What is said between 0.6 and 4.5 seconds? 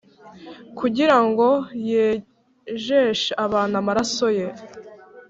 “kugira ngo yejeshe abantu amaraso ye,”